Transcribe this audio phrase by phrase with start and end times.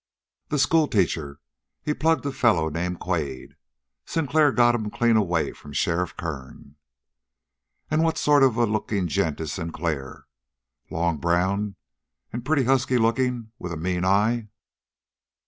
[0.47, 1.39] "The schoolteacher
[1.83, 3.55] he plugged a feller named Quade.
[4.03, 6.75] Sinclair got him clean away from Sheriff Kern."
[7.91, 10.25] "And what sort of a looking gent is Sinclair?
[10.89, 11.75] Long, brown,
[12.33, 14.47] and pretty husky looking, with a mean eye?"